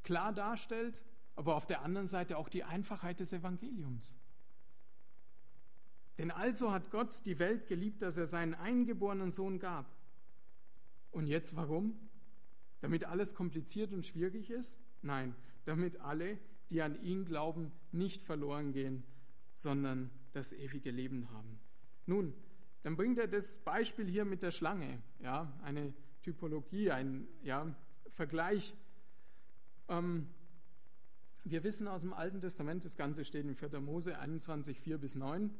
[0.02, 1.02] klar darstellt,
[1.38, 4.18] aber auf der anderen Seite auch die Einfachheit des Evangeliums.
[6.18, 9.86] Denn also hat Gott die Welt geliebt, dass er seinen eingeborenen Sohn gab.
[11.12, 11.96] Und jetzt warum?
[12.80, 14.80] Damit alles kompliziert und schwierig ist?
[15.00, 15.32] Nein,
[15.64, 16.38] damit alle,
[16.70, 19.04] die an ihn glauben, nicht verloren gehen,
[19.52, 21.60] sondern das ewige Leben haben.
[22.06, 22.34] Nun,
[22.82, 27.72] dann bringt er das Beispiel hier mit der Schlange, ja, eine Typologie, ein ja,
[28.10, 28.74] Vergleich.
[29.88, 30.26] Ähm,
[31.50, 33.80] wir wissen aus dem Alten Testament, das Ganze steht in 4.
[33.80, 35.50] Mose 21, 4 bis 9,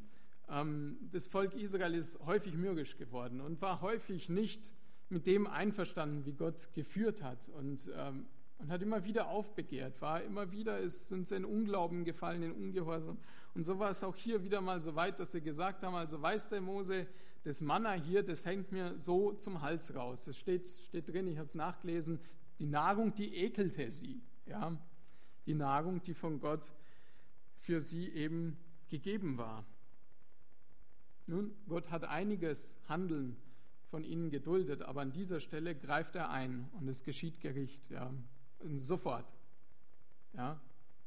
[0.50, 4.74] ähm, das Volk Israel ist häufig mürrisch geworden und war häufig nicht
[5.08, 8.26] mit dem einverstanden, wie Gott geführt hat und, ähm,
[8.58, 12.52] und hat immer wieder aufbegehrt, war immer wieder, ist, sind sie in Unglauben gefallen, in
[12.52, 13.18] Ungehorsam.
[13.54, 16.20] Und so war es auch hier wieder mal so weit, dass sie gesagt haben, also
[16.20, 17.06] weiß der Mose,
[17.44, 20.26] das Manna hier, das hängt mir so zum Hals raus.
[20.26, 22.20] Es steht, steht drin, ich habe es nachgelesen,
[22.58, 24.20] die Nahrung, die ekelte sie.
[24.46, 24.76] Ja?
[25.48, 26.74] Die Nahrung, die von Gott
[27.56, 28.58] für sie eben
[28.88, 29.64] gegeben war.
[31.26, 33.34] Nun, Gott hat einiges Handeln
[33.86, 37.88] von ihnen geduldet, aber an dieser Stelle greift er ein und es geschieht Gericht.
[37.88, 38.12] Ja,
[38.76, 39.32] sofort.
[40.34, 40.60] Ja,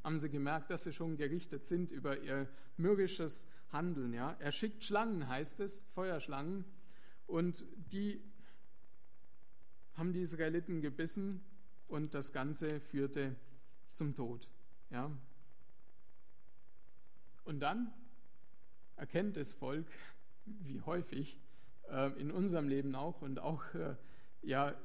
[0.04, 4.12] haben sie gemerkt, dass sie schon gerichtet sind über ihr mürrisches Handeln.
[4.12, 6.66] Ja, er schickt Schlangen, heißt es, Feuerschlangen,
[7.28, 8.20] und die
[9.94, 11.46] haben die Israeliten gebissen
[11.88, 13.36] und das Ganze führte
[13.92, 14.48] zum Tod.
[14.90, 15.12] Ja.
[17.44, 17.92] Und dann
[18.96, 19.88] erkennt das Volk,
[20.46, 21.40] wie häufig
[21.90, 23.96] äh, in unserem Leben auch und auch äh,
[24.42, 24.76] ja,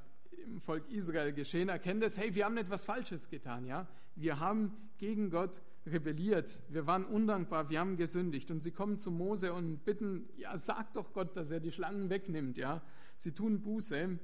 [0.44, 3.86] im Volk Israel geschehen, erkennt es, hey, wir haben etwas Falsches getan, ja.
[4.14, 8.50] Wir haben gegen Gott rebelliert, wir waren undankbar, wir haben gesündigt.
[8.50, 12.10] Und sie kommen zu Mose und bitten, ja, sag doch Gott, dass er die Schlangen
[12.10, 12.82] wegnimmt, ja.
[13.18, 14.18] Sie tun Buße.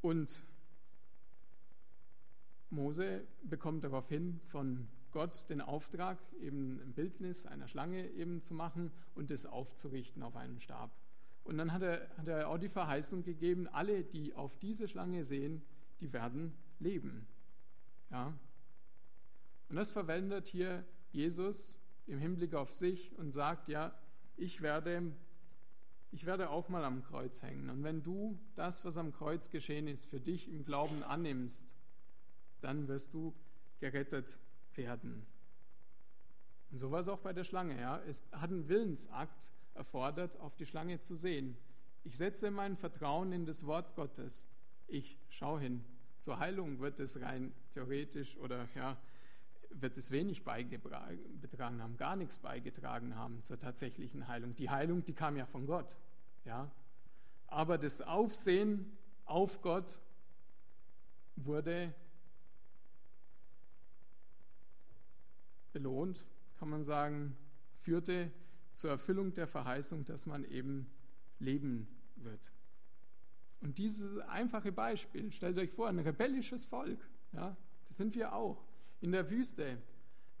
[0.00, 0.40] Und
[2.70, 8.92] Mose bekommt daraufhin von Gott den Auftrag, eben ein Bildnis einer Schlange eben zu machen
[9.14, 10.90] und es aufzurichten auf einem Stab.
[11.42, 15.24] Und dann hat er, hat er auch die Verheißung gegeben, alle, die auf diese Schlange
[15.24, 15.62] sehen,
[16.00, 17.26] die werden leben.
[18.10, 18.32] Ja?
[19.68, 23.94] Und das verwendet hier Jesus im Hinblick auf sich und sagt, ja,
[24.36, 25.12] ich werde,
[26.12, 27.68] ich werde auch mal am Kreuz hängen.
[27.68, 31.74] Und wenn du das, was am Kreuz geschehen ist, für dich im Glauben annimmst,
[32.60, 33.34] dann wirst du
[33.80, 34.38] gerettet
[34.74, 35.26] werden.
[36.70, 37.80] Und so war es auch bei der Schlange.
[37.80, 38.00] Ja.
[38.06, 41.56] Es hat einen Willensakt erfordert, auf die Schlange zu sehen.
[42.04, 44.46] Ich setze mein Vertrauen in das Wort Gottes.
[44.86, 45.84] Ich schaue hin.
[46.18, 48.96] Zur Heilung wird es rein theoretisch oder ja,
[49.70, 54.54] wird es wenig beigetragen haben, gar nichts beigetragen haben zur tatsächlichen Heilung.
[54.56, 55.96] Die Heilung, die kam ja von Gott.
[56.44, 56.70] Ja.
[57.46, 59.98] Aber das Aufsehen auf Gott
[61.36, 61.94] wurde
[65.72, 66.26] belohnt,
[66.58, 67.36] kann man sagen,
[67.80, 68.30] führte
[68.72, 70.86] zur Erfüllung der Verheißung, dass man eben
[71.38, 72.52] leben wird.
[73.60, 76.98] Und dieses einfache Beispiel, stellt euch vor, ein rebellisches Volk,
[77.32, 77.56] ja,
[77.88, 78.64] das sind wir auch,
[79.00, 79.78] in der Wüste.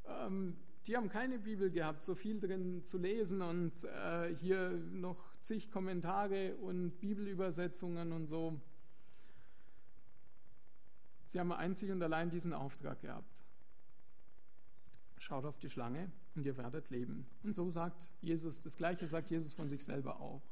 [0.06, 5.22] Ähm, die haben keine Bibel gehabt, so viel drin zu lesen und äh, hier noch
[5.40, 8.60] zig Kommentare und Bibelübersetzungen und so.
[11.26, 13.39] Sie haben einzig und allein diesen Auftrag gehabt
[15.20, 17.26] schaut auf die Schlange und ihr werdet leben.
[17.42, 20.42] Und so sagt Jesus, das gleiche sagt Jesus von sich selber auch.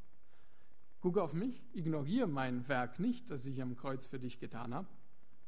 [1.00, 4.88] Gucke auf mich, ignoriere mein Werk nicht, das ich am Kreuz für dich getan habe,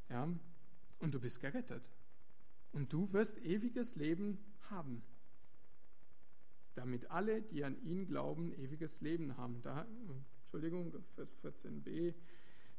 [0.09, 0.27] ja,
[0.99, 1.89] und du bist gerettet.
[2.71, 5.03] Und du wirst ewiges Leben haben.
[6.73, 9.61] Damit alle, die an ihn glauben, ewiges Leben haben.
[9.61, 9.85] Da,
[10.43, 12.13] Entschuldigung, Vers 14b,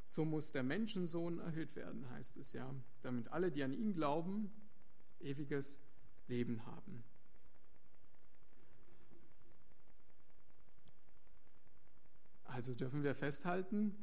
[0.07, 2.73] so muss der Menschensohn erhöht werden, heißt es ja.
[3.03, 4.51] Damit alle, die an ihn glauben,
[5.19, 5.92] ewiges Leben
[6.27, 7.03] Leben haben.
[12.45, 13.95] Also dürfen wir festhalten,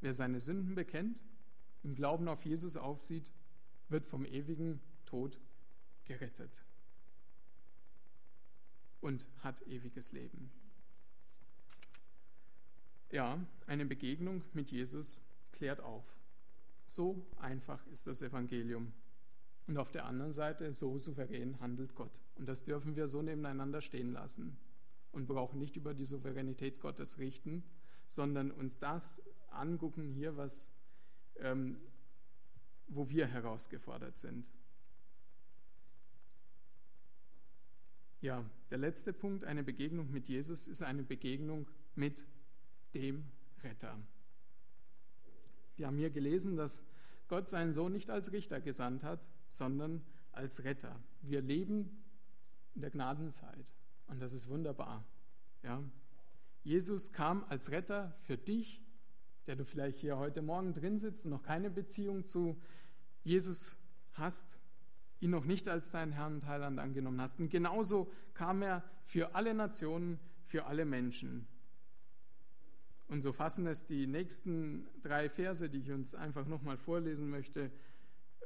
[0.00, 1.18] wer seine Sünden bekennt,
[1.82, 3.32] im Glauben auf Jesus aufsieht,
[3.88, 5.38] wird vom ewigen Tod
[6.04, 6.62] gerettet
[9.00, 10.50] und hat ewiges Leben.
[13.10, 15.18] Ja, eine Begegnung mit Jesus
[15.52, 16.04] klärt auf.
[16.86, 18.92] So einfach ist das Evangelium.
[19.66, 22.20] Und auf der anderen Seite, so souverän handelt Gott.
[22.36, 24.56] Und das dürfen wir so nebeneinander stehen lassen
[25.12, 27.64] und brauchen nicht über die Souveränität Gottes richten,
[28.06, 30.68] sondern uns das angucken hier, was,
[31.40, 31.78] ähm,
[32.86, 34.46] wo wir herausgefordert sind.
[38.20, 42.24] Ja, der letzte Punkt, eine Begegnung mit Jesus, ist eine Begegnung mit
[42.94, 43.24] dem
[43.62, 43.98] Retter.
[45.76, 46.84] Wir haben hier gelesen, dass
[47.28, 51.00] Gott seinen Sohn nicht als Richter gesandt hat, sondern als Retter.
[51.22, 52.04] Wir leben
[52.74, 53.66] in der Gnadenzeit
[54.06, 55.04] und das ist wunderbar.
[55.62, 55.82] Ja?
[56.62, 58.82] Jesus kam als Retter für dich,
[59.46, 62.60] der du vielleicht hier heute Morgen drin sitzt und noch keine Beziehung zu
[63.22, 63.76] Jesus
[64.14, 64.58] hast,
[65.20, 67.40] ihn noch nicht als deinen Herrn und Heiland angenommen hast.
[67.40, 71.46] Und genauso kam er für alle Nationen, für alle Menschen.
[73.08, 77.70] Und so fassen es die nächsten drei Verse, die ich uns einfach nochmal vorlesen möchte,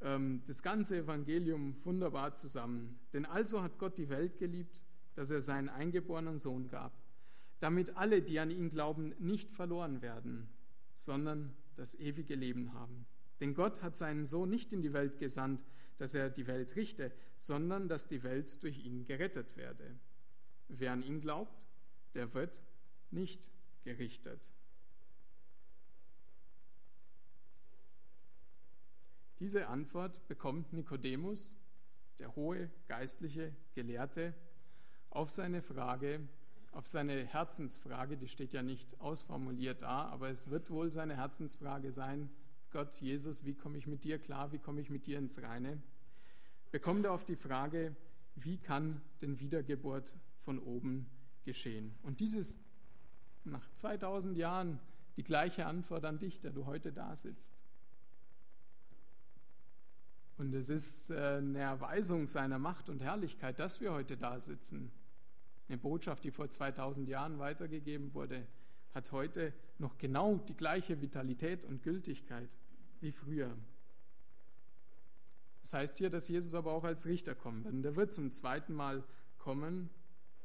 [0.03, 2.98] ähm, das ganze Evangelium wunderbar zusammen.
[3.12, 4.82] Denn also hat Gott die Welt geliebt,
[5.14, 6.92] dass er seinen eingeborenen Sohn gab,
[7.59, 10.48] damit alle, die an ihn glauben, nicht verloren werden,
[10.94, 13.07] sondern das ewige Leben haben.
[13.40, 15.64] Denn Gott hat seinen Sohn nicht in die Welt gesandt,
[15.98, 19.98] dass er die Welt richte, sondern dass die Welt durch ihn gerettet werde.
[20.68, 21.59] Wer an ihn glaubt,
[22.14, 22.62] der wird
[23.11, 23.48] nicht
[23.82, 24.51] gerichtet.
[29.41, 31.57] Diese Antwort bekommt Nikodemus,
[32.18, 34.34] der hohe geistliche Gelehrte,
[35.09, 36.20] auf seine Frage,
[36.72, 41.91] auf seine Herzensfrage, die steht ja nicht ausformuliert da, aber es wird wohl seine Herzensfrage
[41.91, 42.28] sein,
[42.70, 45.82] Gott, Jesus, wie komme ich mit dir klar, wie komme ich mit dir ins Reine,
[46.70, 47.97] bekommt er auf die Frage,
[48.36, 50.14] wie kann denn Wiedergeburt
[50.45, 51.07] von oben
[51.45, 51.95] geschehen?
[52.03, 52.61] Und dies ist
[53.45, 54.78] nach 2000 Jahren
[55.16, 57.60] die gleiche Antwort an dich, der du heute da sitzt.
[60.41, 64.91] Und es ist äh, eine Erweisung seiner Macht und Herrlichkeit, dass wir heute da sitzen.
[65.68, 68.47] Eine Botschaft, die vor 2000 Jahren weitergegeben wurde,
[68.95, 72.57] hat heute noch genau die gleiche Vitalität und Gültigkeit
[73.03, 73.55] wie früher.
[75.61, 77.66] Das heißt hier, dass Jesus aber auch als Richter kommt.
[77.66, 79.05] Denn der wird zum zweiten Mal
[79.36, 79.91] kommen,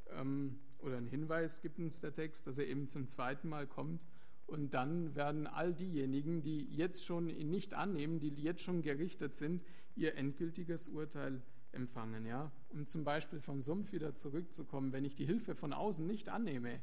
[0.10, 4.02] ähm, oder ein Hinweis gibt uns der Text, dass er eben zum zweiten Mal kommt.
[4.48, 9.36] Und dann werden all diejenigen, die jetzt schon ihn nicht annehmen, die jetzt schon gerichtet
[9.36, 9.64] sind,
[9.96, 11.42] ihr endgültiges Urteil
[11.72, 12.26] empfangen.
[12.26, 12.52] Ja?
[12.70, 16.80] Um zum Beispiel vom Sumpf wieder zurückzukommen, wenn ich die Hilfe von außen nicht annehme,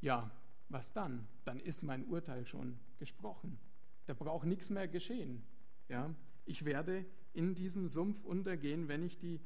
[0.00, 0.30] ja,
[0.68, 1.26] was dann?
[1.44, 3.58] Dann ist mein Urteil schon gesprochen.
[4.06, 5.42] Da braucht nichts mehr geschehen.
[5.88, 6.14] Ja?
[6.44, 9.40] Ich werde in diesem Sumpf untergehen, wenn ich die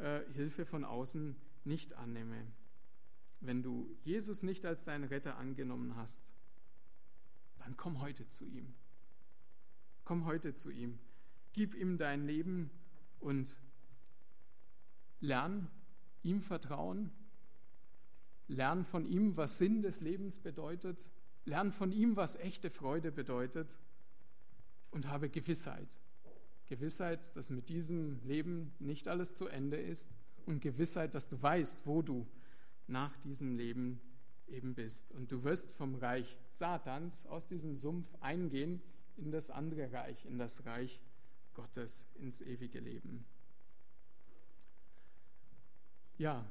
[0.00, 2.46] äh, Hilfe von außen nicht annehme.
[3.40, 6.24] Wenn du Jesus nicht als deinen Retter angenommen hast,
[7.64, 8.74] dann komm heute zu ihm.
[10.04, 10.98] Komm heute zu ihm.
[11.52, 12.70] Gib ihm dein Leben
[13.20, 13.56] und
[15.20, 15.70] lern
[16.22, 17.10] ihm vertrauen.
[18.48, 21.06] Lern von ihm, was Sinn des Lebens bedeutet.
[21.44, 23.78] Lern von ihm, was echte Freude bedeutet.
[24.90, 25.88] Und habe Gewissheit.
[26.66, 30.10] Gewissheit, dass mit diesem Leben nicht alles zu Ende ist.
[30.46, 32.26] Und Gewissheit, dass du weißt, wo du
[32.88, 34.00] nach diesem Leben
[34.52, 35.10] eben bist.
[35.12, 38.82] Und du wirst vom Reich Satans aus diesem Sumpf eingehen
[39.16, 41.00] in das andere Reich, in das Reich
[41.54, 43.24] Gottes ins ewige Leben.
[46.18, 46.46] Ja,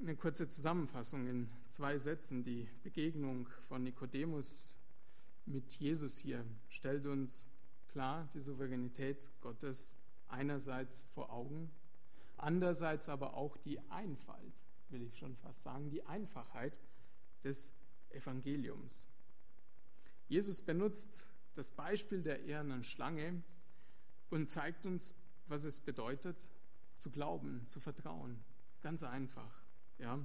[0.00, 2.42] eine kurze Zusammenfassung in zwei Sätzen.
[2.42, 4.74] Die Begegnung von Nikodemus
[5.46, 7.48] mit Jesus hier stellt uns
[7.88, 9.94] klar die Souveränität Gottes
[10.28, 11.70] einerseits vor Augen,
[12.36, 16.76] andererseits aber auch die Einfalt, will ich schon fast sagen, die Einfachheit
[17.42, 17.72] des
[18.10, 19.08] Evangeliums.
[20.28, 23.42] Jesus benutzt das Beispiel der ehernen Schlange
[24.30, 25.14] und zeigt uns,
[25.46, 26.48] was es bedeutet,
[26.96, 28.42] zu glauben, zu vertrauen.
[28.82, 29.62] Ganz einfach.
[29.98, 30.18] Ja?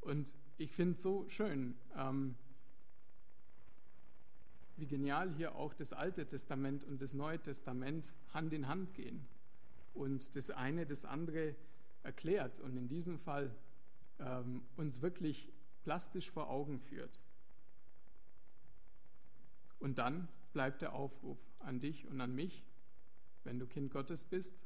[0.00, 2.36] Und ich finde es so schön, ähm,
[4.76, 9.26] wie genial hier auch das Alte Testament und das Neue Testament Hand in Hand gehen
[9.92, 11.54] und das eine das andere
[12.02, 13.54] erklärt und in diesem Fall
[14.18, 15.52] ähm, uns wirklich
[15.82, 17.20] plastisch vor Augen führt.
[19.78, 22.64] Und dann bleibt der Aufruf an dich und an mich,
[23.44, 24.56] wenn du Kind Gottes bist,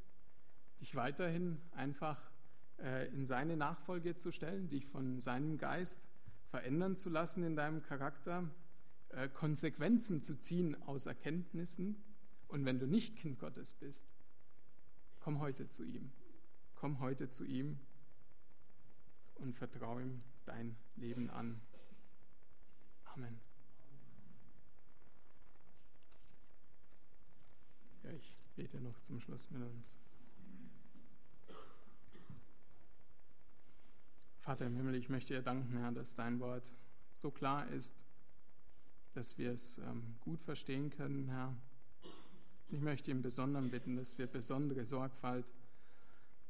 [0.79, 2.31] dich weiterhin einfach
[2.77, 6.07] äh, in seine Nachfolge zu stellen, dich von seinem Geist
[6.49, 8.49] verändern zu lassen in deinem Charakter,
[9.09, 12.01] äh, Konsequenzen zu ziehen aus Erkenntnissen.
[12.47, 14.07] Und wenn du nicht Kind Gottes bist,
[15.19, 16.11] komm heute zu ihm.
[16.75, 17.79] Komm heute zu ihm
[19.39, 21.61] und vertraue ihm dein Leben an.
[23.05, 23.39] Amen.
[28.03, 28.11] Ja,
[28.55, 29.93] bete noch zum Schluss mit uns.
[34.39, 36.71] Vater im Himmel, ich möchte dir danken, Herr, dass dein Wort
[37.13, 38.03] so klar ist,
[39.13, 41.55] dass wir es ähm, gut verstehen können, Herr.
[42.69, 45.53] Ich möchte im Besonderen bitten, dass wir besondere Sorgfalt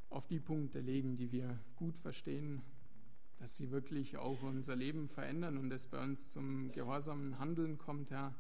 [0.10, 2.62] auf die Punkte legen, die wir gut verstehen,
[3.40, 8.12] dass sie wirklich auch unser Leben verändern und es bei uns zum gehorsamen Handeln kommt,
[8.12, 8.36] Herr.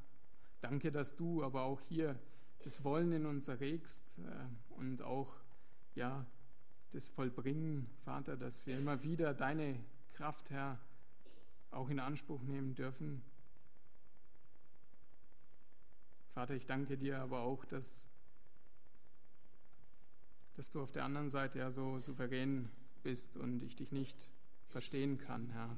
[0.59, 2.19] Danke, dass du aber auch hier
[2.63, 5.37] das Wollen in uns erregst äh, und auch
[5.95, 6.25] ja
[6.91, 9.79] das Vollbringen, Vater, dass wir immer wieder deine
[10.13, 10.77] Kraft, Herr,
[11.71, 13.21] auch in Anspruch nehmen dürfen.
[16.33, 18.05] Vater, ich danke dir aber auch, dass,
[20.55, 22.69] dass du auf der anderen Seite ja so souverän
[23.01, 24.29] bist und ich dich nicht
[24.69, 25.75] verstehen kann, Herr.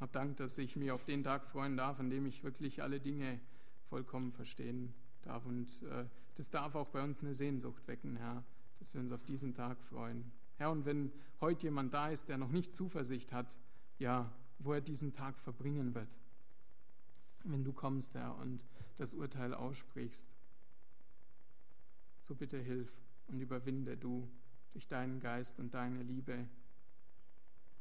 [0.00, 3.00] Hab Dank, dass ich mich auf den Tag freuen darf, an dem ich wirklich alle
[3.00, 3.40] Dinge
[3.88, 4.92] vollkommen verstehen
[5.22, 5.46] darf.
[5.46, 8.44] Und äh, das darf auch bei uns eine Sehnsucht wecken, Herr
[8.78, 10.30] dass wir uns auf diesen Tag freuen.
[10.56, 13.56] Herr, und wenn heute jemand da ist, der noch nicht Zuversicht hat,
[13.98, 16.16] ja, wo er diesen Tag verbringen wird,
[17.44, 18.64] wenn du kommst, Herr, und
[18.96, 20.28] das Urteil aussprichst,
[22.18, 22.90] so bitte hilf
[23.28, 24.28] und überwinde du
[24.72, 26.48] durch deinen Geist und deine Liebe,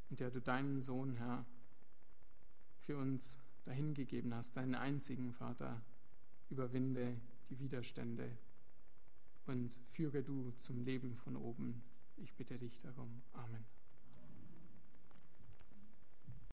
[0.10, 1.46] in der du deinen Sohn, Herr,
[2.80, 5.82] für uns dahingegeben hast, deinen einzigen Vater,
[6.50, 7.16] überwinde
[7.50, 8.30] die Widerstände
[9.46, 11.82] und führe du zum Leben von oben.
[12.18, 13.22] Ich bitte dich darum.
[13.34, 13.75] Amen.